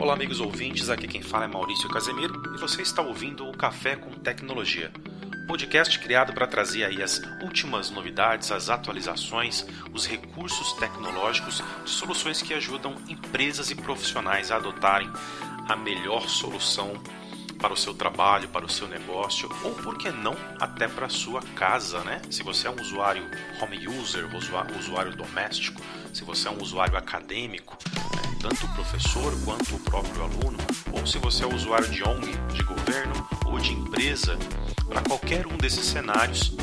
Olá, 0.00 0.14
amigos 0.14 0.40
ouvintes. 0.40 0.88
Aqui 0.88 1.06
quem 1.06 1.20
fala 1.20 1.44
é 1.44 1.46
Maurício 1.46 1.86
Casemiro 1.90 2.42
e 2.54 2.58
você 2.58 2.80
está 2.80 3.02
ouvindo 3.02 3.46
o 3.46 3.54
Café 3.54 3.96
com 3.96 4.10
Tecnologia. 4.12 4.90
Podcast 5.46 5.98
criado 5.98 6.32
para 6.32 6.46
trazer 6.46 6.84
aí 6.84 7.02
as 7.02 7.20
últimas 7.42 7.90
novidades, 7.90 8.50
as 8.50 8.70
atualizações, 8.70 9.66
os 9.92 10.06
recursos 10.06 10.72
tecnológicos 10.78 11.62
de 11.84 11.90
soluções 11.90 12.40
que 12.40 12.54
ajudam 12.54 12.96
empresas 13.10 13.70
e 13.70 13.74
profissionais 13.74 14.50
a 14.50 14.56
adotarem 14.56 15.12
a 15.68 15.76
melhor 15.76 16.30
solução 16.30 16.94
para 17.58 17.74
o 17.74 17.76
seu 17.76 17.92
trabalho, 17.92 18.48
para 18.48 18.64
o 18.64 18.70
seu 18.70 18.88
negócio, 18.88 19.50
ou 19.62 19.74
por 19.74 19.98
que 19.98 20.10
não 20.10 20.34
até 20.58 20.88
para 20.88 21.06
a 21.06 21.10
sua 21.10 21.42
casa, 21.54 22.00
né? 22.04 22.22
Se 22.30 22.42
você 22.42 22.68
é 22.68 22.70
um 22.70 22.80
usuário 22.80 23.30
home 23.60 23.86
user, 23.86 24.26
usuário 24.78 25.14
doméstico, 25.14 25.82
se 26.10 26.24
você 26.24 26.48
é 26.48 26.50
um 26.50 26.62
usuário 26.62 26.96
acadêmico? 26.96 27.76
Tanto 28.40 28.64
o 28.64 28.68
professor 28.70 29.38
quanto 29.44 29.76
o 29.76 29.80
próprio 29.80 30.22
aluno, 30.22 30.56
ou 30.92 31.06
se 31.06 31.18
você 31.18 31.44
é 31.44 31.46
usuário 31.46 31.88
de 31.90 32.02
ONG, 32.02 32.32
de 32.54 32.62
governo 32.62 33.28
ou 33.44 33.58
de 33.58 33.72
empresa, 33.72 34.38
para 34.88 35.02
qualquer 35.02 35.46
um 35.46 35.56
desses 35.58 35.84
cenários, 35.84 36.56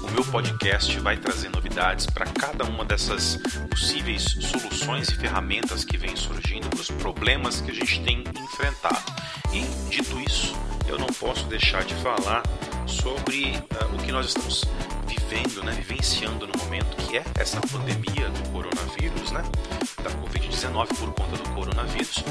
o 0.00 0.10
meu 0.12 0.24
podcast 0.24 0.98
vai 1.00 1.16
trazer 1.16 1.48
novidades 1.48 2.06
para 2.06 2.26
cada 2.26 2.64
uma 2.64 2.84
dessas 2.84 3.38
possíveis 3.68 4.22
soluções 4.22 5.08
e 5.08 5.16
ferramentas 5.16 5.84
que 5.84 5.96
vêm 5.96 6.14
surgindo 6.14 6.68
para 6.68 6.80
os 6.80 6.90
problemas 6.90 7.60
que 7.60 7.70
a 7.72 7.74
gente 7.74 8.00
tem 8.02 8.22
enfrentado. 8.38 9.12
E, 9.52 9.60
dito 9.90 10.20
isso, 10.20 10.54
eu 10.86 10.98
não 10.98 11.08
posso 11.08 11.46
deixar 11.46 11.84
de 11.84 11.94
falar 11.96 12.42
sobre 12.86 13.56
uh, 13.56 13.94
o 13.94 13.98
que 13.98 14.12
nós 14.12 14.26
estamos 14.26 14.64
vivendo, 15.06 15.62
né, 15.62 15.72
vivenciando 15.72 16.46
no 16.46 16.56
momento, 16.58 16.96
que 16.96 17.18
é 17.18 17.24
essa 17.36 17.60
pandemia 17.60 18.28
do 18.30 18.50
coronavírus, 18.50 19.30
né, 19.30 19.42
da 20.02 20.10
Covid-19 20.10 20.88
por 20.96 21.12
conta 21.14 21.36
do 21.36 21.48
coronavírus. 21.50 22.24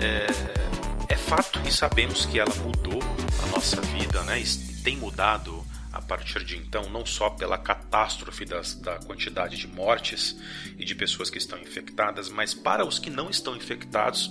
É, 0.00 1.12
é 1.12 1.16
fato 1.16 1.60
e 1.66 1.72
sabemos 1.72 2.26
que 2.26 2.38
ela 2.38 2.54
mudou 2.56 3.00
a 3.42 3.46
nossa 3.48 3.80
vida, 3.80 4.22
né, 4.24 4.42
tem 4.82 4.96
mudado 4.96 5.64
a 5.92 6.02
partir 6.02 6.44
de 6.44 6.56
então, 6.56 6.90
não 6.90 7.06
só 7.06 7.30
pela 7.30 7.56
catástrofe 7.56 8.44
das, 8.44 8.74
da 8.74 8.98
quantidade 8.98 9.56
de 9.56 9.68
mortes 9.68 10.36
e 10.76 10.84
de 10.84 10.92
pessoas 10.92 11.30
que 11.30 11.38
estão 11.38 11.56
infectadas, 11.58 12.28
mas 12.28 12.52
para 12.52 12.84
os 12.84 12.98
que 12.98 13.08
não 13.08 13.30
estão 13.30 13.56
infectados 13.56 14.28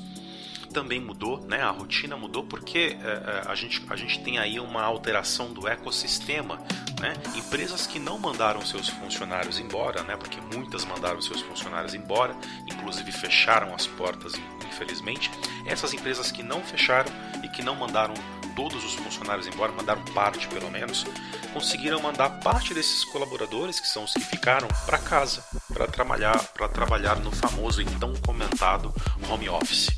também 0.73 0.99
mudou, 0.99 1.45
né? 1.45 1.61
A 1.61 1.69
rotina 1.69 2.17
mudou 2.17 2.43
porque 2.43 2.97
é, 2.99 3.43
a, 3.45 3.55
gente, 3.55 3.81
a 3.87 3.95
gente 3.95 4.21
tem 4.23 4.39
aí 4.39 4.59
uma 4.59 4.81
alteração 4.81 5.53
do 5.53 5.67
ecossistema, 5.67 6.59
né? 7.03 7.13
Empresas 7.35 7.85
que 7.85 7.99
não 7.99 8.17
mandaram 8.17 8.65
seus 8.65 8.87
funcionários 8.87 9.59
embora, 9.59 10.01
né? 10.03 10.15
Porque 10.15 10.39
muitas 10.55 10.85
mandaram 10.85 11.21
seus 11.21 11.41
funcionários 11.41 11.93
embora, 11.93 12.33
inclusive 12.65 13.11
fecharam 13.11 13.75
as 13.75 13.85
portas, 13.85 14.31
infelizmente. 14.65 15.29
Essas 15.65 15.93
empresas 15.93 16.31
que 16.31 16.41
não 16.41 16.61
fecharam 16.61 17.11
e 17.43 17.49
que 17.49 17.61
não 17.61 17.75
mandaram 17.75 18.13
todos 18.55 18.85
os 18.85 18.93
funcionários 18.93 19.47
embora, 19.47 19.73
mandaram 19.73 20.01
parte 20.13 20.47
pelo 20.47 20.71
menos, 20.71 21.05
conseguiram 21.51 21.99
mandar 22.01 22.29
parte 22.39 22.73
desses 22.73 23.03
colaboradores, 23.03 23.81
que 23.81 23.87
são 23.87 24.05
os 24.05 24.13
que 24.13 24.21
ficaram, 24.21 24.67
para 24.85 24.97
casa, 24.97 25.43
para 25.73 25.87
trabalhar, 25.87 26.41
para 26.53 26.69
trabalhar 26.69 27.19
no 27.19 27.31
famoso 27.31 27.81
então 27.81 28.13
comentado 28.25 28.93
home 29.29 29.49
office. 29.49 29.89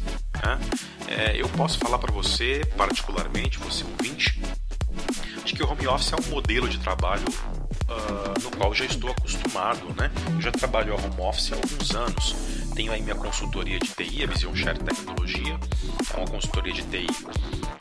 Né? 0.44 0.60
É, 1.08 1.40
eu 1.40 1.48
posso 1.50 1.78
falar 1.78 2.00
para 2.00 2.12
você, 2.12 2.62
particularmente, 2.76 3.60
você 3.60 3.84
ouvinte, 3.84 4.42
de 5.46 5.54
que 5.54 5.64
o 5.64 5.72
home 5.72 5.88
office 5.88 6.12
é 6.12 6.16
um 6.16 6.32
modelo 6.32 6.68
de 6.68 6.80
trabalho 6.80 7.26
uh, 7.88 8.44
no 8.44 8.52
qual 8.58 8.74
já 8.74 8.86
estou 8.86 9.12
acostumado, 9.12 9.86
né? 9.96 10.12
Eu 10.34 10.42
já 10.42 10.52
trabalho 10.52 10.94
a 10.94 10.96
home 10.96 11.22
office 11.22 11.54
há 11.54 11.56
alguns 11.56 11.96
anos. 11.96 12.36
Tenho 12.76 12.92
aí 12.92 13.02
minha 13.02 13.16
consultoria 13.16 13.80
de 13.80 13.88
TI, 13.88 14.24
a 14.24 14.28
Vision 14.28 14.54
Share 14.54 14.78
Tecnologia, 14.80 15.58
é 16.14 16.18
uma 16.18 16.28
consultoria 16.28 16.74
de 16.74 16.82
TI 16.84 17.08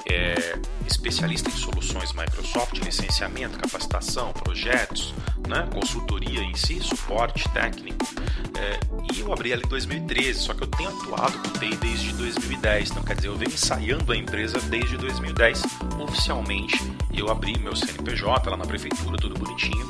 é, 0.09 0.59
especialista 0.87 1.49
em 1.49 1.53
soluções 1.53 2.13
Microsoft, 2.13 2.77
licenciamento, 2.79 3.59
capacitação, 3.59 4.33
projetos, 4.33 5.15
né, 5.49 5.69
consultoria 5.73 6.41
em 6.41 6.55
si, 6.55 6.81
suporte 6.81 7.49
técnico. 7.51 8.05
É, 8.57 8.81
e 9.13 9.21
eu 9.21 9.33
abri 9.33 9.53
ela 9.53 9.63
em 9.63 9.69
2013, 9.69 10.41
só 10.41 10.55
que 10.55 10.63
eu 10.63 10.67
tenho 10.69 10.89
atuado 10.89 11.39
com 11.39 11.59
TI 11.59 11.77
desde 11.77 12.13
2010. 12.15 12.91
Então, 12.91 13.03
quer 13.03 13.17
dizer, 13.17 13.29
eu 13.29 13.37
venho 13.37 13.53
ensaiando 13.53 14.13
a 14.13 14.17
empresa 14.17 14.59
desde 14.61 14.97
2010. 14.97 15.63
Oficialmente, 16.01 16.79
eu 17.13 17.31
abri 17.31 17.59
meu 17.59 17.75
CNPJ 17.75 18.51
lá 18.51 18.57
na 18.57 18.67
prefeitura, 18.67 19.17
tudo 19.19 19.39
bonitinho. 19.39 19.87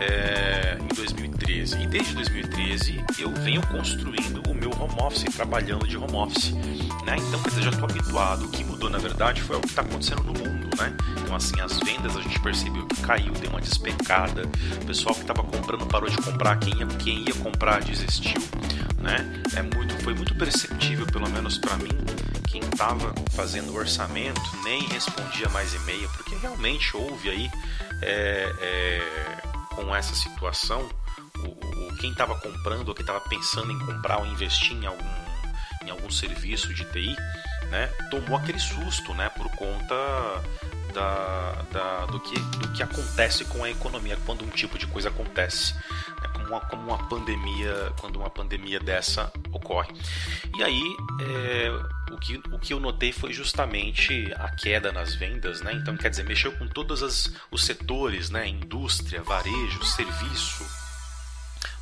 É, 0.00 0.78
em 0.80 0.94
2013. 0.94 1.82
E 1.82 1.86
desde 1.86 2.14
2013 2.14 3.04
eu 3.18 3.32
venho 3.32 3.66
construindo 3.66 4.42
o 4.48 4.54
meu 4.54 4.70
home 4.70 4.94
office, 5.00 5.24
trabalhando 5.34 5.86
de 5.86 5.96
home 5.96 6.16
office. 6.16 6.52
Né? 7.04 7.16
Então, 7.18 7.42
quer 7.42 7.48
dizer, 7.50 7.62
já 7.62 7.70
estou 7.70 7.88
habituado. 7.88 8.48
Que 8.48 8.64
na 8.90 8.98
verdade 8.98 9.42
foi 9.42 9.56
o 9.56 9.60
que 9.60 9.68
está 9.68 9.82
acontecendo 9.82 10.22
no 10.22 10.32
mundo. 10.32 10.68
Né? 10.76 10.94
Então, 11.22 11.34
assim, 11.34 11.60
as 11.60 11.78
vendas 11.78 12.16
a 12.16 12.20
gente 12.20 12.38
percebeu 12.40 12.86
que 12.86 13.00
caiu, 13.02 13.32
deu 13.32 13.50
uma 13.50 13.60
despecada. 13.60 14.42
O 14.82 14.86
pessoal 14.86 15.14
que 15.14 15.22
estava 15.22 15.42
comprando 15.42 15.86
parou 15.86 16.08
de 16.08 16.16
comprar, 16.18 16.58
quem 16.58 16.78
ia, 16.78 16.86
quem 16.86 17.18
ia 17.20 17.34
comprar 17.34 17.82
desistiu. 17.82 18.40
Né? 18.98 19.42
É 19.54 19.62
muito, 19.62 19.94
foi 20.02 20.14
muito 20.14 20.34
perceptível, 20.34 21.06
pelo 21.06 21.28
menos 21.30 21.58
para 21.58 21.76
mim, 21.76 21.90
quem 22.48 22.60
estava 22.60 23.14
fazendo 23.32 23.74
orçamento 23.74 24.40
nem 24.64 24.82
respondia 24.88 25.48
mais 25.50 25.74
e-mail, 25.74 26.08
porque 26.10 26.34
realmente 26.36 26.96
houve 26.96 27.28
aí 27.28 27.50
é, 28.02 28.52
é, 28.60 29.66
com 29.74 29.94
essa 29.94 30.14
situação, 30.14 30.88
o, 31.38 31.48
o 31.48 31.96
quem 31.98 32.10
estava 32.10 32.34
comprando 32.38 32.88
ou 32.88 32.94
quem 32.94 33.02
estava 33.02 33.20
pensando 33.20 33.72
em 33.72 33.78
comprar 33.78 34.18
ou 34.18 34.26
investir 34.26 34.72
em 34.72 34.86
algum, 34.86 35.04
em 35.84 35.90
algum 35.90 36.10
serviço 36.10 36.72
de 36.72 36.84
TI, 36.86 37.16
né, 37.70 37.86
tomou 38.10 38.36
aquele 38.36 38.58
susto, 38.58 39.14
né, 39.14 39.28
por 39.30 39.48
conta 39.50 39.94
da, 40.92 41.52
da, 41.70 42.06
do, 42.06 42.18
que, 42.20 42.38
do 42.38 42.72
que 42.72 42.82
acontece 42.82 43.44
com 43.44 43.62
a 43.62 43.70
economia 43.70 44.16
quando 44.24 44.44
um 44.44 44.48
tipo 44.48 44.78
de 44.78 44.86
coisa 44.86 45.08
acontece, 45.10 45.74
né, 45.74 46.28
como, 46.32 46.46
uma, 46.46 46.60
como 46.60 46.82
uma 46.82 47.08
pandemia, 47.08 47.92
quando 48.00 48.16
uma 48.16 48.30
pandemia 48.30 48.80
dessa 48.80 49.30
ocorre. 49.52 49.92
E 50.56 50.62
aí, 50.62 50.96
é, 51.20 52.12
o, 52.12 52.18
que, 52.18 52.40
o 52.50 52.58
que 52.58 52.72
eu 52.72 52.80
notei 52.80 53.12
foi 53.12 53.32
justamente 53.32 54.32
a 54.36 54.48
queda 54.50 54.90
nas 54.90 55.14
vendas, 55.14 55.60
né? 55.60 55.72
Então, 55.74 55.96
quer 55.96 56.08
dizer, 56.08 56.24
mexeu 56.24 56.52
com 56.52 56.66
todos 56.66 57.02
as, 57.02 57.32
os 57.50 57.64
setores, 57.64 58.30
né? 58.30 58.48
Indústria, 58.48 59.22
varejo, 59.22 59.84
serviço, 59.84 60.64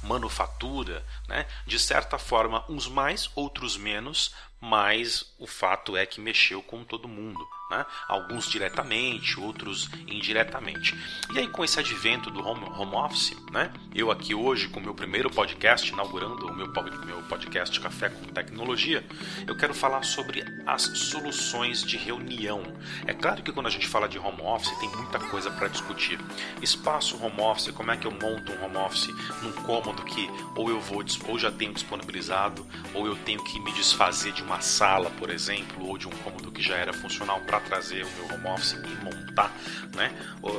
manufatura, 0.02 1.04
né? 1.28 1.46
De 1.66 1.78
certa 1.78 2.18
forma, 2.18 2.64
uns 2.68 2.88
mais, 2.88 3.30
outros 3.34 3.76
menos, 3.76 4.34
mas 4.64 5.34
o 5.38 5.46
fato 5.46 5.94
é 5.94 6.06
que 6.06 6.22
mexeu 6.22 6.62
com 6.62 6.82
todo 6.82 7.06
mundo, 7.06 7.46
né? 7.70 7.86
Alguns 8.08 8.48
diretamente, 8.48 9.38
outros 9.38 9.88
indiretamente. 10.06 10.94
E 11.32 11.38
aí 11.38 11.48
com 11.48 11.64
esse 11.64 11.78
advento 11.78 12.30
do 12.30 12.44
home, 12.46 12.64
home 12.64 12.94
office, 12.96 13.36
né? 13.50 13.72
Eu 13.94 14.10
aqui 14.10 14.34
hoje 14.34 14.68
com 14.68 14.80
o 14.80 14.82
meu 14.82 14.94
primeiro 14.94 15.30
podcast, 15.30 15.90
inaugurando 15.92 16.46
o 16.46 16.54
meu, 16.54 16.70
meu 17.06 17.22
podcast 17.22 17.80
Café 17.80 18.08
com 18.08 18.24
Tecnologia, 18.26 19.04
eu 19.46 19.56
quero 19.56 19.74
falar 19.74 20.02
sobre 20.02 20.44
as 20.66 20.82
soluções 20.82 21.82
de 21.82 21.96
reunião. 21.96 22.62
É 23.06 23.14
claro 23.14 23.42
que 23.42 23.52
quando 23.52 23.66
a 23.66 23.70
gente 23.70 23.86
fala 23.86 24.08
de 24.08 24.18
home 24.18 24.42
office 24.42 24.76
tem 24.78 24.88
muita 24.90 25.18
coisa 25.18 25.50
para 25.50 25.68
discutir. 25.68 26.18
Espaço 26.60 27.22
home 27.22 27.40
office, 27.40 27.70
como 27.70 27.90
é 27.90 27.96
que 27.96 28.06
eu 28.06 28.10
monto 28.10 28.52
um 28.52 28.64
home 28.64 28.76
office 28.76 29.08
num 29.42 29.52
cômodo 29.52 30.02
que 30.04 30.28
ou 30.56 30.68
eu 30.68 30.80
vou 30.80 31.04
ou 31.28 31.38
já 31.38 31.50
tenho 31.50 31.72
disponibilizado, 31.72 32.66
ou 32.92 33.06
eu 33.06 33.16
tenho 33.16 33.42
que 33.42 33.60
me 33.60 33.72
desfazer 33.72 34.32
de 34.32 34.42
uma 34.42 34.60
sala, 34.60 35.10
por 35.10 35.30
exemplo, 35.30 35.86
ou 35.86 35.98
de 35.98 36.06
um 36.06 36.10
cômodo 36.10 36.50
que 36.50 36.62
já 36.62 36.76
era 36.76 36.92
funcional 36.92 37.40
para 37.40 37.53
trazer 37.60 38.04
o 38.04 38.10
meu 38.10 38.34
home 38.36 38.48
office 38.48 38.72
e 38.72 39.04
montar, 39.04 39.52
né? 39.94 40.12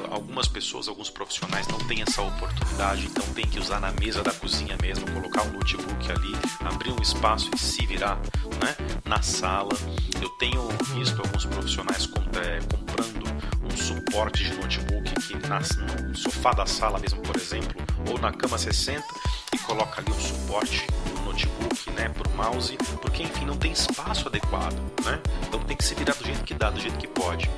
Algumas 0.09 0.47
pessoas, 0.47 0.87
alguns 0.87 1.09
profissionais 1.09 1.67
não 1.67 1.77
têm 1.79 2.01
essa 2.01 2.21
oportunidade, 2.21 3.05
então 3.05 3.23
tem 3.33 3.45
que 3.45 3.59
usar 3.59 3.79
na 3.79 3.91
mesa 3.91 4.23
da 4.23 4.31
cozinha 4.31 4.77
mesmo, 4.81 5.05
colocar 5.11 5.43
um 5.43 5.51
notebook 5.53 6.11
ali, 6.11 6.33
abrir 6.61 6.91
um 6.91 7.01
espaço 7.01 7.49
e 7.53 7.59
se 7.59 7.85
virar, 7.85 8.17
né? 8.61 8.75
Na 9.05 9.21
sala. 9.21 9.75
Eu 10.21 10.29
tenho 10.29 10.67
visto 10.95 11.21
alguns 11.21 11.45
profissionais 11.45 12.09
é, 12.43 12.59
comprando 12.59 13.25
um 13.63 13.77
suporte 13.77 14.43
de 14.43 14.53
notebook 14.55 15.04
que 15.15 15.47
nasce 15.47 15.77
no 15.79 16.15
sofá 16.15 16.51
da 16.51 16.65
sala 16.65 16.99
mesmo, 16.99 17.21
por 17.21 17.35
exemplo, 17.35 17.81
ou 18.09 18.19
na 18.19 18.31
cama 18.31 18.57
60 18.57 19.03
e 19.53 19.57
coloca 19.59 20.01
ali 20.01 20.11
um 20.11 20.19
suporte 20.19 20.85
notebook, 21.23 21.91
né, 21.91 22.09
pro 22.09 22.29
mouse, 22.31 22.77
porque 23.01 23.23
enfim 23.23 23.45
não 23.45 23.57
tem 23.57 23.71
espaço 23.71 24.27
adequado, 24.27 24.75
né? 25.03 25.19
Então 25.47 25.59
tem 25.61 25.75
que 25.75 25.83
se 25.83 25.95
virar 25.95 26.13
do 26.13 26.23
jeito 26.23 26.43
que 26.43 26.53
dá, 26.53 26.69
do 26.69 26.79
jeito 26.79 26.97
que 26.97 27.07
pode. 27.07 27.49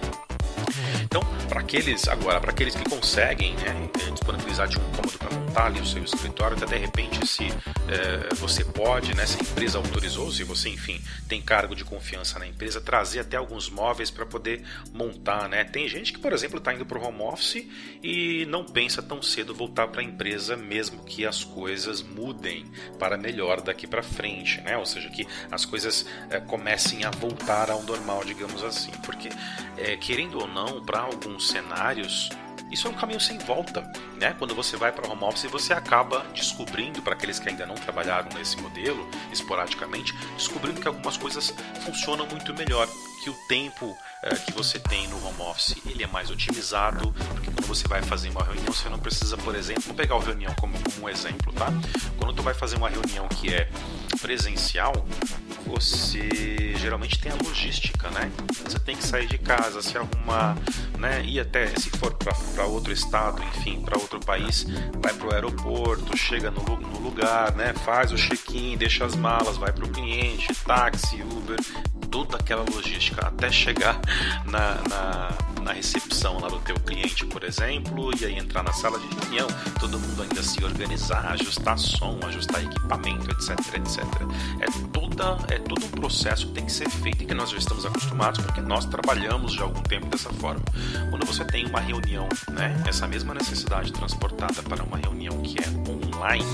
Então, 1.03 1.21
para 1.47 1.61
aqueles 1.61 2.07
agora, 2.07 2.39
para 2.39 2.51
aqueles 2.51 2.75
que 2.75 2.89
conseguem 2.89 3.55
né, 3.55 3.89
disponibilizar 4.11 4.67
de 4.67 4.77
um 4.77 4.83
cômodo 4.91 5.17
para 5.17 5.33
montar 5.37 5.65
ali 5.67 5.79
o 5.79 5.85
seu 5.85 6.03
escritório, 6.03 6.57
até 6.57 6.65
de 6.65 6.77
repente 6.77 7.25
se 7.25 7.47
é, 7.87 8.33
você 8.35 8.63
pode, 8.63 9.15
né, 9.15 9.25
se 9.25 9.37
a 9.37 9.41
empresa 9.41 9.77
autorizou, 9.77 10.31
se 10.31 10.43
você 10.43 10.69
enfim 10.69 11.01
tem 11.27 11.41
cargo 11.41 11.75
de 11.75 11.83
confiança 11.83 12.39
na 12.39 12.47
empresa, 12.47 12.79
trazer 12.79 13.19
até 13.19 13.37
alguns 13.37 13.69
móveis 13.69 14.09
para 14.09 14.25
poder 14.25 14.63
montar, 14.93 15.49
né? 15.49 15.63
Tem 15.63 15.87
gente 15.87 16.13
que, 16.13 16.19
por 16.19 16.33
exemplo, 16.33 16.57
está 16.57 16.73
indo 16.73 16.85
para 16.85 16.97
o 16.97 17.03
home 17.03 17.21
office 17.21 17.65
e 18.01 18.45
não 18.47 18.63
pensa 18.63 19.01
tão 19.01 19.21
cedo 19.21 19.53
voltar 19.53 19.87
para 19.87 20.01
a 20.01 20.03
empresa, 20.03 20.55
mesmo 20.55 21.03
que 21.03 21.25
as 21.25 21.43
coisas 21.43 22.01
mudem 22.01 22.65
para 22.97 23.17
melhor 23.17 23.61
daqui 23.61 23.85
para 23.87 24.03
frente, 24.03 24.61
né? 24.61 24.77
Ou 24.77 24.85
seja, 24.85 25.09
que 25.09 25.27
as 25.51 25.65
coisas 25.65 26.05
é, 26.29 26.39
comecem 26.39 27.03
a 27.03 27.11
voltar 27.11 27.69
ao 27.69 27.83
normal, 27.83 28.23
digamos 28.23 28.63
assim, 28.63 28.91
porque 29.05 29.29
é, 29.77 29.95
querendo 29.97 30.39
ou 30.39 30.47
não, 30.47 30.66
para 30.81 30.99
alguns 30.99 31.47
cenários 31.47 32.29
isso 32.69 32.87
é 32.87 32.91
um 32.91 32.93
caminho 32.93 33.19
sem 33.19 33.37
volta, 33.37 33.81
né? 34.19 34.35
Quando 34.37 34.53
você 34.53 34.75
vai 34.75 34.91
para 34.91 35.09
home 35.09 35.23
office, 35.23 35.49
você 35.49 35.73
acaba 35.73 36.25
descobrindo, 36.33 37.01
para 37.01 37.13
aqueles 37.13 37.39
que 37.39 37.47
ainda 37.47 37.65
não 37.65 37.75
trabalharam 37.75 38.29
nesse 38.35 38.57
modelo, 38.57 39.07
esporadicamente, 39.31 40.13
descobrindo 40.35 40.81
que 40.81 40.87
algumas 40.87 41.15
coisas 41.15 41.53
funcionam 41.85 42.27
muito 42.27 42.53
melhor, 42.53 42.87
que 43.23 43.29
o 43.29 43.33
tempo 43.47 43.97
é, 44.21 44.35
que 44.35 44.51
você 44.51 44.79
tem 44.79 45.07
no 45.07 45.25
home 45.25 45.41
office 45.41 45.77
ele 45.85 46.03
é 46.03 46.07
mais 46.07 46.29
otimizado, 46.29 47.13
porque 47.13 47.51
quando 47.51 47.67
você 47.67 47.87
vai 47.87 48.01
fazer 48.01 48.29
uma 48.29 48.43
reunião, 48.43 48.65
você 48.65 48.89
não 48.89 48.99
precisa, 48.99 49.37
por 49.37 49.55
exemplo, 49.55 49.83
vou 49.83 49.95
pegar 49.95 50.15
a 50.15 50.19
reunião 50.19 50.53
como, 50.55 50.77
como 50.77 51.05
um 51.05 51.09
exemplo, 51.09 51.53
tá? 51.53 51.67
Quando 52.17 52.33
tu 52.33 52.43
vai 52.43 52.53
fazer 52.53 52.75
uma 52.75 52.89
reunião 52.89 53.27
que 53.29 53.53
é 53.53 53.69
presencial, 54.19 54.93
você 55.67 56.73
geralmente 56.77 57.19
tem 57.19 57.31
a 57.31 57.35
logística, 57.35 58.09
né? 58.09 58.31
Você 58.63 58.79
tem 58.79 58.95
que 58.95 59.03
sair 59.03 59.27
de 59.27 59.37
casa, 59.37 59.81
se 59.81 59.97
arrumar, 59.97 60.57
né? 60.97 61.23
Ir 61.23 61.39
até, 61.39 61.67
se 61.67 61.89
for 61.89 62.13
para 62.13 62.65
outro 62.65 62.91
estado, 62.91 63.41
enfim, 63.43 63.81
para 63.81 63.97
outro 63.97 64.19
país, 64.19 64.65
vai 65.01 65.13
para 65.13 65.27
o 65.27 65.33
aeroporto, 65.33 66.15
chega 66.17 66.49
no, 66.49 66.63
no 66.63 66.99
lugar, 66.99 67.53
né? 67.55 67.73
Faz 67.85 68.11
o 68.11 68.15
check-in, 68.15 68.77
deixa 68.77 69.05
as 69.05 69.15
malas, 69.15 69.57
vai 69.57 69.71
para 69.71 69.85
o 69.85 69.89
cliente, 69.89 70.53
táxi, 70.65 71.21
Uber, 71.21 71.57
toda 72.17 72.37
aquela 72.37 72.63
logística 72.63 73.27
até 73.27 73.51
chegar 73.51 74.01
na, 74.45 74.75
na, 74.89 75.61
na, 75.61 75.71
recepção 75.71 76.39
lá 76.39 76.47
do 76.47 76.57
teu 76.61 76.75
cliente, 76.79 77.23
por 77.27 77.43
exemplo, 77.43 78.09
e 78.19 78.25
aí 78.25 78.35
entrar 78.39 78.63
na 78.63 78.73
sala 78.73 78.97
de 78.97 79.07
reunião, 79.07 79.47
todo 79.79 79.99
mundo 79.99 80.23
ainda 80.23 80.41
se 80.41 80.63
organizar, 80.65 81.27
ajustar 81.33 81.77
som, 81.77 82.17
ajustar 82.25 82.63
equipamento, 82.63 83.29
etc, 83.29 83.51
etc. 83.75 84.03
É 84.59 84.65
toda 84.91 85.37
é 85.53 85.59
todo 85.59 85.85
um 85.85 85.89
processo 85.89 86.47
que 86.47 86.53
tem 86.53 86.65
que 86.65 86.71
ser 86.71 86.89
feito 86.89 87.21
e 87.21 87.27
que 87.27 87.35
nós 87.35 87.51
já 87.51 87.57
estamos 87.59 87.85
acostumados 87.85 88.43
porque 88.43 88.61
nós 88.61 88.85
trabalhamos 88.85 89.53
já 89.53 89.61
há 89.61 89.65
algum 89.65 89.83
tempo 89.83 90.07
dessa 90.07 90.31
forma. 90.33 90.61
Quando 91.11 91.23
você 91.23 91.45
tem 91.45 91.67
uma 91.67 91.79
reunião, 91.79 92.27
né, 92.49 92.81
essa 92.87 93.07
mesma 93.07 93.35
necessidade 93.35 93.93
transportada 93.93 94.63
para 94.63 94.83
uma 94.83 94.97
reunião 94.97 95.39
que 95.43 95.57
é 95.59 95.67
online, 95.87 96.45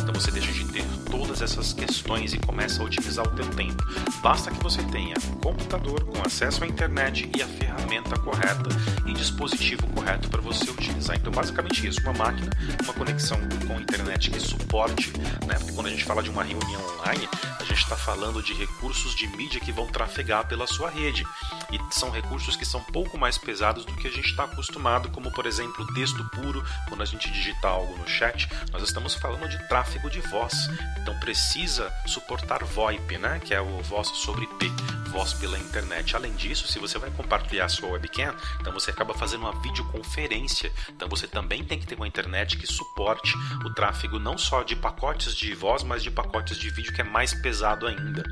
então 0.00 0.14
você 0.14 0.30
deixa 0.30 0.50
de 0.50 0.64
ter 0.72 0.99
todas 1.10 1.42
essas 1.42 1.72
questões 1.72 2.32
e 2.32 2.38
começa 2.38 2.82
a 2.82 2.84
otimizar 2.84 3.26
o 3.26 3.30
teu 3.30 3.46
tempo. 3.50 3.82
Basta 4.22 4.50
que 4.50 4.62
você 4.62 4.82
tenha 4.84 5.14
um 5.32 5.36
computador 5.40 6.04
com 6.04 6.22
acesso 6.24 6.62
à 6.64 6.66
internet 6.66 7.30
e 7.36 7.42
a 7.42 7.46
ferramenta 7.46 8.18
correta 8.18 8.68
e 9.06 9.12
dispositivo 9.12 9.86
correto 9.88 10.28
para 10.28 10.40
você 10.40 10.70
utilizar. 10.70 11.16
Então, 11.16 11.32
basicamente 11.32 11.86
isso, 11.86 12.00
uma 12.02 12.12
máquina, 12.12 12.50
uma 12.82 12.92
conexão 12.92 13.38
com 13.66 13.76
a 13.76 13.80
internet 13.80 14.30
que 14.30 14.40
suporte, 14.40 15.12
né? 15.46 15.54
Porque 15.58 15.72
quando 15.72 15.86
a 15.88 15.90
gente 15.90 16.04
fala 16.04 16.22
de 16.22 16.30
uma 16.30 16.44
reunião 16.44 16.80
online, 16.94 17.28
a 17.58 17.64
gente 17.64 17.82
está 17.82 17.96
falando 17.96 18.42
de 18.42 18.54
recursos 18.54 19.14
de 19.14 19.26
mídia 19.28 19.60
que 19.60 19.72
vão 19.72 19.86
trafegar 19.86 20.46
pela 20.46 20.66
sua 20.66 20.90
rede. 20.90 21.26
E 21.72 21.78
são 21.94 22.10
recursos 22.10 22.56
que 22.56 22.64
são 22.64 22.80
pouco 22.82 23.18
mais 23.18 23.38
pesados 23.38 23.84
do 23.84 23.94
que 23.94 24.08
a 24.08 24.10
gente 24.10 24.30
está 24.30 24.44
acostumado, 24.44 25.08
como 25.10 25.30
por 25.32 25.46
exemplo 25.46 25.86
texto 25.92 26.24
puro, 26.30 26.64
quando 26.88 27.02
a 27.02 27.06
gente 27.06 27.30
digita 27.30 27.68
algo 27.68 27.96
no 27.96 28.08
chat, 28.08 28.48
nós 28.72 28.82
estamos 28.82 29.14
falando 29.14 29.48
de 29.48 29.58
tráfego 29.68 30.10
de 30.10 30.20
voz. 30.20 30.68
Então 31.02 31.18
precisa 31.18 31.92
suportar 32.06 32.64
VoIP, 32.64 33.18
né? 33.18 33.40
que 33.42 33.54
é 33.54 33.60
o 33.60 33.82
voz 33.82 34.08
sobre 34.08 34.44
IP, 34.44 34.70
voz 35.10 35.32
pela 35.34 35.58
internet. 35.58 36.14
Além 36.14 36.34
disso, 36.34 36.66
se 36.68 36.78
você 36.78 36.98
vai 36.98 37.10
compartilhar 37.10 37.68
sua 37.68 37.90
webcam, 37.90 38.34
então 38.60 38.72
você 38.72 38.90
acaba 38.90 39.14
fazendo 39.14 39.40
uma 39.40 39.60
videoconferência. 39.60 40.72
Então 40.90 41.08
você 41.08 41.26
também 41.26 41.64
tem 41.64 41.78
que 41.78 41.86
ter 41.86 41.94
uma 41.94 42.08
internet 42.08 42.56
que 42.56 42.66
suporte 42.66 43.34
o 43.64 43.74
tráfego 43.74 44.18
não 44.18 44.36
só 44.36 44.62
de 44.62 44.76
pacotes 44.76 45.34
de 45.34 45.54
voz, 45.54 45.82
mas 45.82 46.02
de 46.02 46.10
pacotes 46.10 46.56
de 46.56 46.70
vídeo 46.70 46.92
que 46.92 47.00
é 47.00 47.04
mais 47.04 47.34
pesado 47.34 47.86
ainda. 47.86 48.22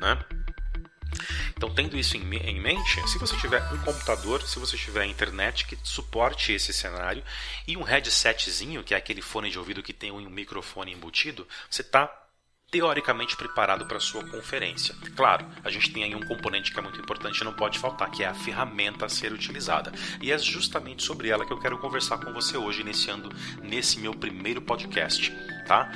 Né? 0.00 0.18
Então, 1.56 1.72
tendo 1.72 1.96
isso 1.96 2.16
em, 2.16 2.24
mente, 2.60 3.08
se 3.08 3.18
você 3.18 3.36
tiver 3.36 3.62
um 3.72 3.78
computador, 3.78 4.42
se 4.42 4.58
você 4.58 4.76
tiver 4.76 5.04
internet 5.06 5.66
que 5.66 5.78
suporte 5.82 6.52
esse 6.52 6.72
cenário 6.72 7.22
e 7.66 7.76
um 7.76 7.82
headsetzinho, 7.82 8.84
que 8.84 8.94
é 8.94 8.96
aquele 8.96 9.22
fone 9.22 9.50
de 9.50 9.58
ouvido 9.58 9.82
que 9.82 9.92
tem 9.92 10.10
um 10.10 10.28
microfone 10.28 10.92
embutido, 10.92 11.46
você 11.70 11.82
está 11.82 12.10
teoricamente 12.74 13.36
preparado 13.36 13.86
para 13.86 14.00
sua 14.00 14.24
conferência. 14.24 14.96
Claro, 15.14 15.46
a 15.62 15.70
gente 15.70 15.92
tem 15.92 16.02
aí 16.02 16.14
um 16.14 16.26
componente 16.26 16.72
que 16.72 16.78
é 16.78 16.82
muito 16.82 17.00
importante 17.00 17.38
e 17.38 17.44
não 17.44 17.52
pode 17.52 17.78
faltar, 17.78 18.10
que 18.10 18.24
é 18.24 18.26
a 18.26 18.34
ferramenta 18.34 19.06
a 19.06 19.08
ser 19.08 19.32
utilizada. 19.32 19.92
E 20.20 20.32
é 20.32 20.38
justamente 20.38 21.04
sobre 21.04 21.28
ela 21.28 21.46
que 21.46 21.52
eu 21.52 21.60
quero 21.60 21.78
conversar 21.78 22.18
com 22.18 22.32
você 22.32 22.56
hoje, 22.56 22.80
iniciando 22.80 23.30
nesse 23.62 24.00
meu 24.00 24.12
primeiro 24.12 24.60
podcast, 24.60 25.30
tá? 25.68 25.88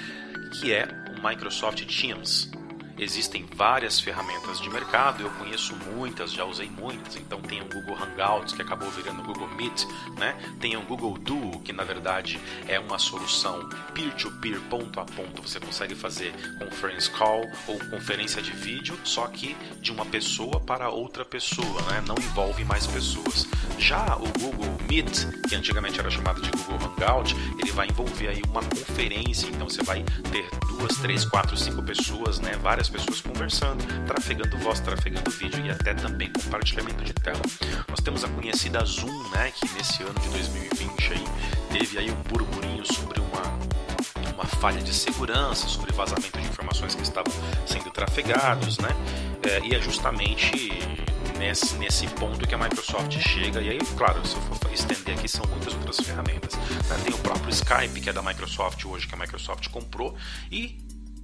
Que 0.60 0.72
é 0.72 0.86
o 1.18 1.28
Microsoft 1.28 1.84
Teams. 1.84 2.48
Existem 2.98 3.46
várias 3.54 4.00
ferramentas 4.00 4.60
de 4.60 4.68
mercado, 4.68 5.22
eu 5.22 5.30
conheço 5.30 5.74
muitas, 5.94 6.32
já 6.32 6.44
usei 6.44 6.68
muitas. 6.68 7.16
Então 7.16 7.40
tem 7.40 7.60
o 7.62 7.64
Google 7.64 7.96
Hangouts, 7.96 8.52
que 8.52 8.62
acabou 8.62 8.90
virando 8.90 9.20
o 9.22 9.24
Google 9.24 9.48
Meet, 9.48 9.84
né? 10.16 10.36
Tem 10.60 10.76
o 10.76 10.82
Google 10.82 11.16
Duo, 11.16 11.60
que 11.60 11.72
na 11.72 11.84
verdade 11.84 12.40
é 12.66 12.78
uma 12.78 12.98
solução 12.98 13.68
peer-to-peer, 13.94 14.60
ponto 14.62 14.98
a 14.98 15.04
ponto. 15.04 15.42
Você 15.42 15.60
consegue 15.60 15.94
fazer 15.94 16.32
conference 16.58 17.10
call 17.10 17.48
ou 17.66 17.78
conferência 17.90 18.42
de 18.42 18.50
vídeo, 18.50 18.98
só 19.04 19.26
que 19.28 19.56
de 19.80 19.92
uma 19.92 20.04
pessoa 20.04 20.60
para 20.60 20.90
outra 20.90 21.24
pessoa, 21.24 21.82
né? 21.82 22.02
Não 22.06 22.16
envolve 22.16 22.64
mais 22.64 22.86
pessoas. 22.86 23.46
Já 23.78 24.16
o 24.16 24.26
Google 24.38 24.76
Meet, 24.88 25.48
que 25.48 25.54
antigamente 25.54 26.00
era 26.00 26.10
chamado 26.10 26.40
de 26.42 26.50
Google 26.50 26.78
Hangout, 26.88 27.34
ele 27.60 27.70
vai 27.70 27.86
envolver 27.86 28.28
aí 28.28 28.42
uma 28.48 28.62
conferência, 28.62 29.48
então 29.48 29.68
você 29.68 29.82
vai 29.82 30.02
ter 30.32 30.48
duas, 30.78 30.96
três, 30.96 31.24
quatro, 31.24 31.56
cinco 31.56 31.82
pessoas, 31.82 32.40
né? 32.40 32.52
Várias 32.62 32.88
pessoas 32.88 33.20
conversando, 33.20 33.84
trafegando 34.06 34.56
voz, 34.58 34.80
trafegando 34.80 35.30
vídeo 35.30 35.64
e 35.64 35.70
até 35.70 35.94
também 35.94 36.30
compartilhamento 36.32 37.04
de 37.04 37.12
tela. 37.12 37.40
Nós 37.88 38.00
temos 38.00 38.24
a 38.24 38.28
conhecida 38.28 38.84
Zoom, 38.84 39.28
né, 39.30 39.50
que 39.50 39.68
nesse 39.74 40.02
ano 40.02 40.18
de 40.20 40.28
2020 40.28 41.12
aí, 41.12 41.24
teve 41.70 41.98
aí 41.98 42.10
um 42.10 42.22
burburinho 42.22 42.84
sobre 42.86 43.20
uma 43.20 43.58
uma 44.34 44.46
falha 44.46 44.80
de 44.80 44.94
segurança, 44.94 45.66
sobre 45.66 45.92
vazamento 45.92 46.38
de 46.38 46.46
informações 46.46 46.94
que 46.94 47.02
estavam 47.02 47.32
sendo 47.66 47.90
trafegados, 47.90 48.78
né? 48.78 48.88
É, 49.42 49.66
e 49.66 49.74
é 49.74 49.80
justamente 49.80 50.78
nesse, 51.38 51.76
nesse 51.76 52.06
ponto 52.08 52.46
que 52.46 52.54
a 52.54 52.58
Microsoft 52.58 53.16
chega, 53.18 53.60
e 53.62 53.70
aí, 53.70 53.78
claro, 53.96 54.26
se 54.26 54.34
eu 54.34 54.42
for 54.42 54.72
estender 54.72 55.16
aqui, 55.16 55.28
são 55.28 55.46
muitas 55.46 55.72
outras 55.74 56.00
ferramentas. 56.00 56.54
Né? 56.54 57.00
Tem 57.04 57.14
o 57.14 57.18
próprio 57.18 57.50
Skype, 57.50 58.00
que 58.00 58.10
é 58.10 58.12
da 58.12 58.22
Microsoft 58.22 58.84
hoje, 58.84 59.06
que 59.06 59.14
a 59.14 59.18
Microsoft 59.18 59.68
comprou, 59.68 60.16
e 60.50 60.78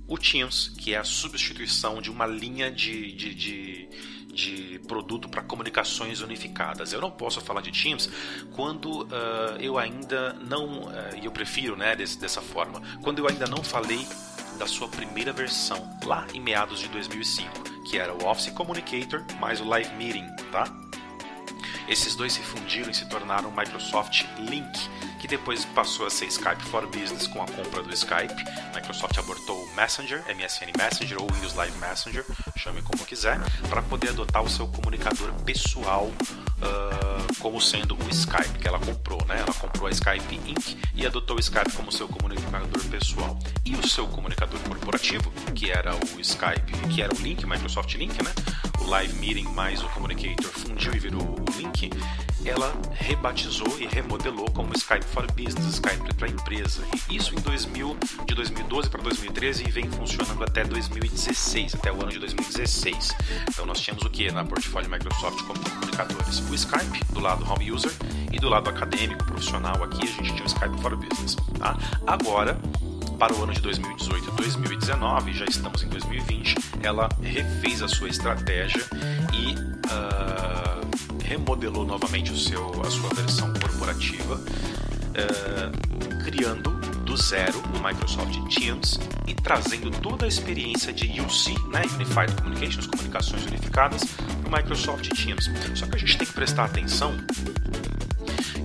o 0.06 0.16
Teams, 0.16 0.68
que 0.78 0.94
é 0.94 0.98
a 0.98 1.04
substituição 1.04 2.00
de 2.00 2.10
uma 2.10 2.26
linha 2.26 2.70
de, 2.70 3.12
de, 3.12 3.34
de, 3.34 3.88
de 4.32 4.78
produto 4.86 5.28
para 5.28 5.42
comunicações 5.42 6.20
unificadas. 6.20 6.92
Eu 6.92 7.00
não 7.00 7.10
posso 7.10 7.40
falar 7.40 7.62
de 7.62 7.72
Teams 7.72 8.08
quando 8.52 9.02
uh, 9.02 9.56
eu 9.58 9.78
ainda 9.78 10.34
não, 10.34 10.84
uh, 10.84 10.92
e 11.20 11.24
eu 11.24 11.32
prefiro 11.32 11.76
né, 11.76 11.96
desse, 11.96 12.18
dessa 12.18 12.40
forma, 12.40 12.80
quando 13.02 13.18
eu 13.18 13.28
ainda 13.28 13.46
não 13.46 13.64
falei 13.64 14.06
da 14.58 14.66
sua 14.66 14.88
primeira 14.88 15.32
versão, 15.32 15.98
lá 16.04 16.26
em 16.32 16.40
meados 16.40 16.80
de 16.80 16.88
2005, 16.88 17.73
que 17.84 17.98
era 17.98 18.12
o 18.12 18.26
Office 18.26 18.52
Communicator 18.52 19.22
mais 19.38 19.60
o 19.60 19.64
Live 19.64 19.94
Meeting, 19.94 20.26
tá? 20.50 20.64
Esses 21.86 22.14
dois 22.14 22.32
se 22.32 22.40
fundiram 22.40 22.90
e 22.90 22.94
se 22.94 23.06
tornaram 23.06 23.50
o 23.50 23.56
Microsoft 23.56 24.24
Link, 24.38 24.88
que 25.20 25.28
depois 25.28 25.64
passou 25.66 26.06
a 26.06 26.10
ser 26.10 26.26
Skype 26.26 26.62
for 26.70 26.86
Business 26.86 27.26
com 27.26 27.42
a 27.42 27.46
compra 27.46 27.82
do 27.82 27.92
Skype. 27.92 28.34
Microsoft 28.74 29.18
abortou 29.18 29.62
o 29.62 29.74
Messenger, 29.74 30.22
MSN 30.28 30.72
Messenger 30.78 31.20
ou 31.20 31.30
Windows 31.30 31.54
Live 31.54 31.76
Messenger, 31.78 32.24
chame 32.56 32.80
como 32.80 33.04
quiser, 33.04 33.38
para 33.68 33.82
poder 33.82 34.10
adotar 34.10 34.42
o 34.42 34.48
seu 34.48 34.66
comunicador 34.68 35.30
pessoal 35.44 36.10
uh, 36.64 37.34
como 37.40 37.60
sendo 37.60 37.94
o 37.94 38.10
Skype 38.10 38.58
que 38.58 38.66
ela 38.66 38.78
comprou, 38.78 39.24
né? 39.26 39.38
Ela 39.38 39.54
comprou 39.54 39.86
a 39.86 39.90
Skype 39.90 40.34
Inc. 40.34 40.76
e 40.94 41.06
adotou 41.06 41.36
o 41.36 41.40
Skype 41.40 41.72
como 41.72 41.92
seu 41.92 42.08
comunicador 42.08 42.82
pessoal. 42.90 43.38
E 43.64 43.74
o 43.74 43.86
seu 43.86 44.06
comunicador 44.06 44.58
corporativo, 44.60 45.30
que 45.54 45.70
era 45.70 45.94
o 45.94 46.20
Skype, 46.20 46.72
que 46.88 47.02
era 47.02 47.14
o 47.14 47.18
Link, 47.18 47.44
Microsoft 47.46 47.94
Link, 47.94 48.22
né? 48.22 48.32
O 48.84 48.90
Live 48.90 49.14
Meeting 49.14 49.48
mais 49.54 49.82
o 49.82 49.88
Communicator 49.88 50.50
fundiu 50.50 50.94
e 50.94 50.98
virou 50.98 51.22
o 51.22 51.58
Link, 51.58 51.90
ela 52.44 52.72
rebatizou 52.92 53.78
e 53.80 53.86
remodelou 53.86 54.50
como 54.50 54.72
Skype 54.74 55.04
for 55.04 55.26
Business, 55.32 55.74
Skype 55.74 56.14
para 56.14 56.28
empresa. 56.28 56.84
E 57.08 57.16
isso 57.16 57.34
em 57.34 57.40
2000, 57.40 57.96
de 58.26 58.34
2012 58.34 58.90
para 58.90 59.02
2013 59.02 59.64
e 59.66 59.70
vem 59.70 59.90
funcionando 59.90 60.44
até 60.44 60.64
2016, 60.64 61.74
até 61.74 61.90
o 61.90 62.02
ano 62.02 62.10
de 62.10 62.18
2016. 62.18 63.16
Então 63.48 63.64
nós 63.64 63.80
tínhamos 63.80 64.04
o 64.04 64.10
que 64.10 64.30
na 64.30 64.44
portfólio 64.44 64.90
Microsoft 64.90 65.42
como 65.44 65.58
comunicadores? 65.58 66.40
O 66.50 66.54
Skype 66.54 67.04
do 67.12 67.20
lado 67.20 67.50
home 67.50 67.72
user 67.72 67.92
e 68.30 68.38
do 68.38 68.48
lado 68.48 68.68
acadêmico, 68.68 69.24
profissional 69.24 69.82
aqui 69.82 70.02
a 70.02 70.06
gente 70.06 70.34
tinha 70.34 70.44
o 70.44 70.46
Skype 70.46 70.80
for 70.82 70.96
Business. 70.96 71.36
Tá? 71.58 71.76
Agora 72.06 72.58
para 73.18 73.34
o 73.34 73.42
ano 73.42 73.52
de 73.52 73.60
2018 73.60 74.28
e 74.28 74.30
2019, 74.32 75.32
já 75.32 75.44
estamos 75.44 75.82
em 75.82 75.88
2020, 75.88 76.56
ela 76.82 77.08
refez 77.22 77.82
a 77.82 77.88
sua 77.88 78.08
estratégia 78.08 78.82
e 79.32 79.54
uh, 79.54 81.24
remodelou 81.24 81.86
novamente 81.86 82.32
o 82.32 82.36
seu, 82.36 82.82
a 82.82 82.90
sua 82.90 83.08
versão 83.14 83.52
corporativa, 83.54 84.34
uh, 84.34 86.24
criando 86.24 86.70
do 87.04 87.16
zero 87.16 87.60
o 87.60 87.86
Microsoft 87.86 88.36
Teams 88.54 88.98
e 89.26 89.34
trazendo 89.34 89.90
toda 89.90 90.24
a 90.24 90.28
experiência 90.28 90.92
de 90.92 91.20
UC, 91.20 91.52
né, 91.68 91.82
Unified 91.94 92.32
Communications, 92.36 92.86
comunicações 92.86 93.46
unificadas, 93.46 94.02
para 94.04 94.48
o 94.48 94.52
Microsoft 94.52 95.08
Teams. 95.10 95.50
Só 95.74 95.86
que 95.86 95.96
a 95.96 95.98
gente 95.98 96.18
tem 96.18 96.26
que 96.26 96.32
prestar 96.32 96.64
atenção 96.64 97.14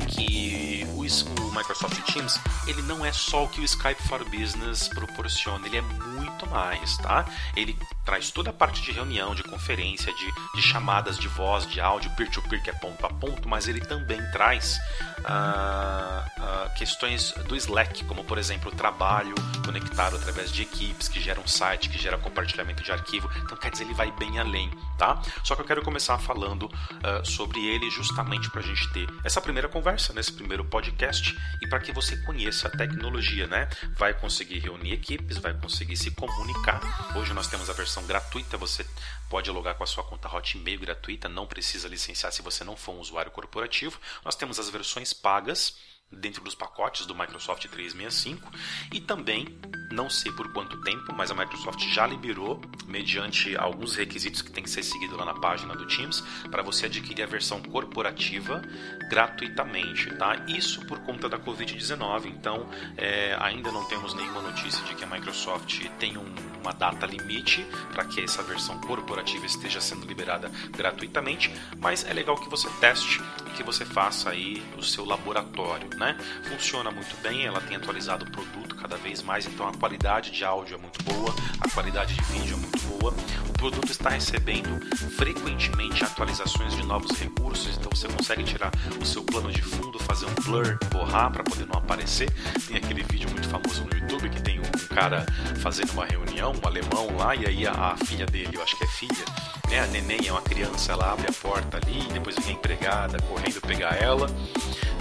que 0.07 0.87
o, 0.95 1.05
Microsoft 1.51 1.99
Teams 2.11 2.39
ele 2.67 2.81
não 2.83 3.05
é 3.05 3.11
só 3.11 3.45
o 3.45 3.47
que 3.47 3.61
o 3.61 3.63
Skype 3.63 4.01
for 4.03 4.23
Business 4.29 4.87
proporciona, 4.87 5.65
ele 5.65 5.77
é 5.77 5.81
muito 5.81 6.47
mais, 6.49 6.97
tá? 6.97 7.25
Ele 7.55 7.77
traz 8.09 8.31
toda 8.31 8.49
a 8.49 8.53
parte 8.53 8.81
de 8.81 8.91
reunião, 8.91 9.35
de 9.35 9.43
conferência, 9.43 10.11
de, 10.11 10.55
de 10.55 10.63
chamadas 10.63 11.15
de 11.15 11.27
voz, 11.27 11.67
de 11.67 11.79
áudio, 11.79 12.09
peer-to-peer, 12.15 12.59
-peer, 12.59 12.63
que 12.63 12.69
é 12.71 12.73
ponto 12.73 13.05
a 13.05 13.09
ponto, 13.09 13.47
mas 13.47 13.67
ele 13.67 13.81
também 13.81 14.19
traz 14.31 14.79
uh, 15.19 16.41
uh, 16.41 16.73
questões 16.75 17.33
do 17.47 17.55
Slack, 17.55 18.03
como 18.05 18.23
por 18.23 18.39
exemplo 18.39 18.71
o 18.71 18.75
trabalho 18.75 19.35
conectado 19.63 20.15
através 20.15 20.51
de 20.51 20.63
equipes 20.63 21.07
que 21.07 21.21
geram 21.21 21.45
site, 21.47 21.87
que 21.87 21.99
gera 21.99 22.17
compartilhamento 22.17 22.81
de 22.81 22.91
arquivo. 22.91 23.29
Então, 23.43 23.55
quer 23.55 23.69
dizer, 23.69 23.83
ele 23.83 23.93
vai 23.93 24.11
bem 24.13 24.39
além, 24.39 24.71
tá? 24.97 25.21
Só 25.43 25.55
que 25.55 25.61
eu 25.61 25.65
quero 25.65 25.83
começar 25.83 26.17
falando 26.17 26.63
uh, 26.63 27.23
sobre 27.23 27.63
ele 27.63 27.91
justamente 27.91 28.49
para 28.49 28.61
a 28.61 28.63
gente 28.63 28.91
ter 28.91 29.07
essa 29.23 29.39
primeira 29.39 29.69
conversa, 29.69 30.13
nesse 30.13 30.33
primeiro 30.33 30.65
podcast, 30.65 31.37
e 31.61 31.67
para 31.67 31.79
que 31.79 31.91
você 31.91 32.17
conheça 32.23 32.69
a 32.69 32.71
tecnologia, 32.71 33.45
né? 33.45 33.69
Vai 33.95 34.15
conseguir 34.15 34.57
reunir 34.57 34.93
equipes, 34.93 35.37
vai 35.37 35.53
conseguir 35.53 35.95
se 35.95 36.09
comunicar. 36.09 36.81
Hoje 37.15 37.35
nós 37.35 37.45
temos 37.45 37.69
a 37.69 37.73
versão 37.73 37.98
versão 37.99 38.05
gratuita, 38.05 38.57
você 38.57 38.85
pode 39.29 39.49
logar 39.51 39.75
com 39.75 39.83
a 39.83 39.87
sua 39.87 40.03
conta 40.03 40.33
Hotmail 40.33 40.79
gratuita, 40.79 41.29
não 41.29 41.45
precisa 41.45 41.87
licenciar 41.87 42.31
se 42.31 42.41
você 42.41 42.63
não 42.63 42.75
for 42.75 42.93
um 42.93 42.99
usuário 42.99 43.31
corporativo. 43.31 43.99
Nós 44.23 44.35
temos 44.35 44.59
as 44.59 44.69
versões 44.69 45.13
pagas 45.13 45.75
dentro 46.11 46.43
dos 46.43 46.55
pacotes 46.55 47.05
do 47.05 47.15
Microsoft 47.15 47.65
365 47.67 48.51
e 48.91 48.99
também 48.99 49.47
não 49.91 50.09
sei 50.09 50.31
por 50.31 50.51
quanto 50.53 50.79
tempo, 50.81 51.13
mas 51.15 51.31
a 51.31 51.33
Microsoft 51.33 51.81
já 51.89 52.05
liberou 52.05 52.61
mediante 52.87 53.55
alguns 53.57 53.95
requisitos 53.95 54.41
que 54.41 54.51
tem 54.51 54.63
que 54.63 54.69
ser 54.69 54.83
seguido 54.83 55.15
lá 55.15 55.25
na 55.25 55.33
página 55.33 55.75
do 55.75 55.87
Teams 55.87 56.21
para 56.51 56.61
você 56.61 56.85
adquirir 56.85 57.23
a 57.23 57.25
versão 57.25 57.61
corporativa 57.61 58.61
gratuitamente, 59.09 60.13
tá? 60.15 60.35
Isso 60.47 60.85
por 60.85 60.99
conta 60.99 61.27
da 61.27 61.39
Covid-19. 61.39 62.25
Então 62.25 62.69
é, 62.97 63.35
ainda 63.39 63.71
não 63.71 63.85
temos 63.85 64.13
nenhuma 64.13 64.41
notícia 64.41 64.83
de 64.85 64.93
que 64.93 65.03
a 65.03 65.07
Microsoft 65.07 65.87
tem 65.97 66.17
um, 66.17 66.35
uma 66.61 66.71
data 66.71 67.05
limite 67.05 67.65
para 67.91 68.05
que 68.05 68.21
essa 68.21 68.43
versão 68.43 68.79
corporativa 68.81 69.45
esteja 69.45 69.81
sendo 69.81 70.05
liberada 70.05 70.51
gratuitamente, 70.71 71.51
mas 71.77 72.05
é 72.05 72.13
legal 72.13 72.37
que 72.37 72.49
você 72.49 72.69
teste 72.79 73.21
e 73.47 73.49
que 73.51 73.63
você 73.63 73.85
faça 73.85 74.29
aí 74.29 74.63
o 74.77 74.83
seu 74.83 75.03
laboratório 75.03 75.89
né? 75.99 76.15
Funciona 76.43 76.89
muito 76.89 77.15
bem, 77.21 77.45
ela 77.45 77.59
tem 77.59 77.75
atualizado 77.75 78.25
o 78.25 78.31
produto 78.31 78.75
cada 78.75 78.95
vez 78.95 79.21
mais, 79.21 79.45
então 79.45 79.67
a 79.67 79.73
qualidade 79.73 80.31
de 80.31 80.43
áudio 80.45 80.75
é 80.75 80.77
muito 80.77 81.03
boa, 81.03 81.35
a 81.59 81.69
qualidade 81.69 82.15
de 82.15 82.21
vídeo 82.23 82.55
é 82.55 82.57
muito 82.57 82.79
boa. 82.87 83.13
O 83.49 83.53
produto 83.53 83.91
está 83.91 84.09
recebendo 84.09 84.79
frequentemente 85.17 86.03
atualizações 86.03 86.73
de 86.73 86.83
novos 86.85 87.11
recursos, 87.19 87.77
então 87.77 87.91
você 87.93 88.07
consegue 88.07 88.43
tirar 88.43 88.71
o 88.99 89.05
seu 89.05 89.21
plano 89.23 89.51
de 89.51 89.61
fundo, 89.61 89.99
fazer 89.99 90.25
um 90.25 90.33
blur, 90.43 90.79
borrar 90.89 91.29
para 91.31 91.43
poder 91.43 91.67
não 91.67 91.77
aparecer. 91.77 92.31
Tem 92.65 92.77
aquele 92.77 93.03
vídeo 93.03 93.29
muito 93.29 93.49
famoso 93.49 93.83
no 93.83 93.97
YouTube 93.97 94.29
que 94.29 94.41
tem 94.41 94.59
um 94.59 94.95
cara 94.95 95.25
fazendo 95.61 95.91
uma 95.91 96.05
reunião, 96.05 96.53
um 96.53 96.67
alemão 96.67 97.17
lá, 97.17 97.35
e 97.35 97.45
aí 97.45 97.67
a, 97.67 97.73
a 97.73 97.97
filha 97.97 98.25
dele, 98.25 98.51
eu 98.53 98.63
acho 98.63 98.77
que 98.77 98.85
é 98.85 98.87
filha, 98.87 99.25
né? 99.69 99.81
A 99.81 99.87
neném 99.87 100.27
é 100.27 100.31
uma 100.31 100.41
criança, 100.41 100.93
ela 100.93 101.11
abre 101.11 101.27
a 101.27 101.33
porta 101.33 101.77
ali, 101.77 102.01
depois 102.13 102.35
vem 102.37 102.49
a 102.49 102.51
empregada 102.53 103.21
correndo 103.23 103.59
pegar 103.61 104.01
ela, 104.01 104.27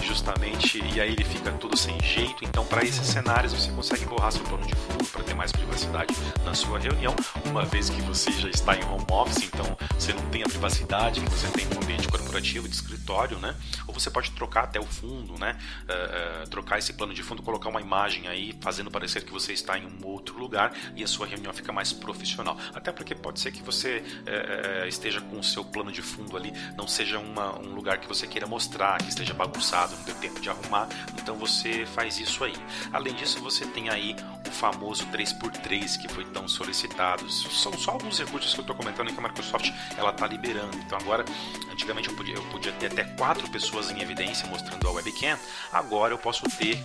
justamente, 0.08 0.82
e 0.94 1.00
aí 1.00 1.12
ele 1.12 1.24
fica 1.24 1.52
tudo 1.52 1.76
sem 1.76 1.98
jeito. 2.00 2.44
Então, 2.44 2.64
para 2.64 2.82
esses 2.82 3.06
cenários, 3.06 3.52
você 3.52 3.70
consegue 3.70 4.06
borrar 4.06 4.32
seu 4.32 4.42
plano 4.44 4.66
de 4.66 4.74
fundo 4.74 5.04
para 5.06 5.22
ter 5.22 5.34
mais 5.34 5.52
privacidade 5.52 6.14
na 6.44 6.54
sua 6.54 6.78
reunião, 6.78 7.14
uma 7.44 7.64
vez 7.64 7.90
que 7.90 8.00
você 8.02 8.32
já 8.32 8.48
está 8.48 8.74
em 8.74 8.84
home 8.84 9.04
office, 9.10 9.44
então 9.44 9.76
você 9.98 10.12
não 10.14 10.24
tem 10.26 10.42
a 10.42 10.48
privacidade 10.48 11.20
que 11.20 11.30
você 11.30 11.46
tem 11.48 11.66
no 11.66 11.82
ambiente 11.82 12.08
corporativo 12.08 12.27
de 12.40 12.74
escritório, 12.74 13.38
né? 13.38 13.54
Ou 13.86 13.94
você 13.94 14.10
pode 14.10 14.30
trocar 14.32 14.64
até 14.64 14.80
o 14.80 14.84
fundo, 14.84 15.38
né? 15.38 15.58
Uh, 15.84 16.44
uh, 16.44 16.48
trocar 16.48 16.78
esse 16.78 16.92
plano 16.92 17.14
de 17.14 17.22
fundo, 17.22 17.42
colocar 17.42 17.68
uma 17.68 17.80
imagem 17.80 18.28
aí, 18.28 18.56
fazendo 18.60 18.90
parecer 18.90 19.24
que 19.24 19.32
você 19.32 19.52
está 19.52 19.78
em 19.78 19.86
um 19.86 20.06
outro 20.06 20.38
lugar 20.38 20.72
e 20.96 21.02
a 21.02 21.06
sua 21.06 21.26
reunião 21.26 21.52
fica 21.52 21.72
mais 21.72 21.92
profissional. 21.92 22.56
Até 22.74 22.92
porque 22.92 23.14
pode 23.14 23.40
ser 23.40 23.52
que 23.52 23.62
você 23.62 24.02
uh, 24.02 24.86
esteja 24.86 25.20
com 25.20 25.38
o 25.38 25.44
seu 25.44 25.64
plano 25.64 25.92
de 25.92 26.02
fundo 26.02 26.36
ali, 26.36 26.52
não 26.76 26.86
seja 26.86 27.18
uma, 27.18 27.58
um 27.58 27.74
lugar 27.74 27.98
que 27.98 28.08
você 28.08 28.26
queira 28.26 28.46
mostrar, 28.46 28.98
que 28.98 29.08
esteja 29.08 29.34
bagunçado, 29.34 29.96
não 29.96 30.04
dê 30.04 30.14
tempo 30.14 30.40
de 30.40 30.48
arrumar, 30.48 30.88
então 31.20 31.36
você 31.36 31.86
faz 31.86 32.18
isso 32.18 32.44
aí. 32.44 32.54
Além 32.92 33.14
disso, 33.14 33.40
você 33.40 33.66
tem 33.66 33.88
aí 33.88 34.16
o 34.46 34.50
famoso 34.50 35.06
3x3 35.06 36.00
que 36.00 36.08
foi 36.08 36.24
tão 36.26 36.48
solicitado. 36.48 37.30
São 37.30 37.72
só 37.74 37.92
alguns 37.92 38.18
recursos 38.18 38.52
que 38.54 38.60
eu 38.60 38.62
estou 38.62 38.76
comentando 38.76 39.12
que 39.12 39.18
a 39.18 39.22
Microsoft 39.22 39.70
ela 39.96 40.10
está 40.10 40.26
liberando. 40.26 40.76
Então 40.78 40.98
agora, 40.98 41.24
antigamente 41.70 42.08
eu 42.08 42.16
podia, 42.16 42.27
eu 42.32 42.42
podia 42.44 42.72
ter 42.72 42.86
até 42.86 43.04
quatro 43.04 43.48
pessoas 43.50 43.90
em 43.90 44.00
evidência 44.00 44.46
mostrando 44.48 44.86
a 44.86 44.92
webcam, 44.92 45.38
agora 45.72 46.12
eu 46.14 46.18
posso 46.18 46.42
ter 46.58 46.78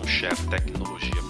visionsharetecnologia.com. 0.09 1.28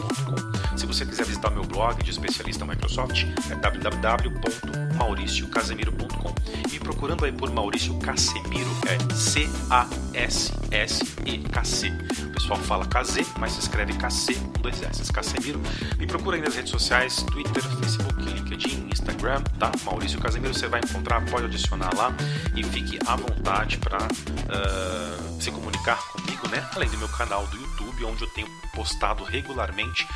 Se 0.79 0.85
você 0.85 1.05
quiser 1.05 1.25
visitar 1.25 1.49
meu 1.49 1.65
blog 1.65 2.01
de 2.01 2.09
especialista 2.09 2.63
Microsoft, 2.63 3.25
é 3.51 3.55
www.mauriciocasemiro.com. 3.55 6.33
E 6.71 6.79
procurando 6.79 7.25
aí 7.25 7.33
por 7.33 7.51
Maurício 7.51 7.99
Casemiro, 7.99 8.69
é 8.87 8.97
C-A-S-S-E-K-C. 9.13 11.91
O 12.23 12.31
pessoal 12.31 12.57
fala 12.61 12.85
KZ, 12.85 13.27
mas 13.37 13.51
se 13.51 13.59
escreve 13.59 13.91
KC 13.91 14.37
dois 14.61 14.81
S. 14.81 15.11
Casemiro. 15.11 15.61
Me 15.97 16.07
procura 16.07 16.37
aí 16.37 16.41
nas 16.41 16.55
redes 16.55 16.71
sociais, 16.71 17.23
Twitter, 17.23 17.61
Facebook, 17.61 18.21
LinkedIn, 18.21 18.87
Instagram, 18.91 19.41
tá? 19.57 19.71
Maurício 19.83 20.19
Casemiro, 20.19 20.53
você 20.53 20.67
vai 20.67 20.79
encontrar, 20.79 21.25
pode 21.25 21.45
adicionar 21.45 21.89
lá 21.95 22.13
e 22.55 22.63
fique 22.63 22.99
à 23.05 23.15
vontade 23.15 23.77
para 23.77 23.97
uh, 23.97 24.05
ah, 24.49 25.41
se 25.41 25.51
comunicar 25.51 25.97
comigo, 26.13 26.47
né? 26.49 26.65
Além 26.75 26.89
do 26.89 26.97
meu 26.97 27.09
canal 27.09 27.45
do 27.47 27.57
YouTube, 27.57 28.05
onde 28.05 28.23
eu 28.23 28.29
tenho 28.29 28.47
postado 28.73 29.23
regularmente. 29.23 30.07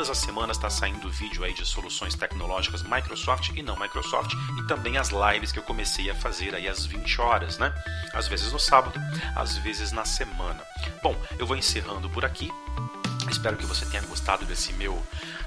Todas 0.00 0.16
as 0.16 0.24
semanas 0.24 0.56
está 0.56 0.70
saindo 0.70 1.10
vídeo 1.10 1.44
aí 1.44 1.52
de 1.52 1.62
soluções 1.66 2.14
tecnológicas 2.14 2.82
Microsoft 2.82 3.50
e 3.54 3.62
não 3.62 3.78
Microsoft 3.78 4.32
e 4.58 4.66
também 4.66 4.96
as 4.96 5.10
lives 5.10 5.52
que 5.52 5.58
eu 5.58 5.62
comecei 5.62 6.08
a 6.08 6.14
fazer 6.14 6.54
aí 6.54 6.66
às 6.66 6.86
20 6.86 7.20
horas, 7.20 7.58
né? 7.58 7.70
Às 8.14 8.26
vezes 8.26 8.50
no 8.50 8.58
sábado, 8.58 8.98
às 9.36 9.58
vezes 9.58 9.92
na 9.92 10.06
semana. 10.06 10.64
Bom, 11.02 11.14
eu 11.38 11.46
vou 11.46 11.54
encerrando 11.54 12.08
por 12.08 12.24
aqui. 12.24 12.50
Espero 13.30 13.58
que 13.58 13.66
você 13.66 13.84
tenha 13.84 14.02
gostado 14.04 14.46
desse 14.46 14.72
meu 14.72 14.98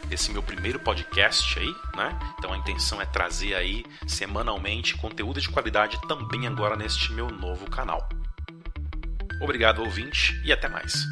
desse 0.05 0.31
meu 0.31 0.43
primeiro 0.43 0.79
podcast 0.79 1.57
aí, 1.57 1.75
né? 1.95 2.15
Então 2.37 2.53
a 2.53 2.57
intenção 2.57 3.01
é 3.01 3.07
trazer 3.07 3.55
aí 3.55 3.83
semanalmente 4.05 4.95
conteúdo 4.97 5.41
de 5.41 5.49
qualidade 5.49 5.99
também 6.07 6.45
agora 6.45 6.75
neste 6.75 7.11
meu 7.11 7.27
novo 7.27 7.67
canal. 7.71 8.07
Obrigado, 9.41 9.81
ouvinte, 9.81 10.39
e 10.45 10.53
até 10.53 10.69
mais. 10.69 11.07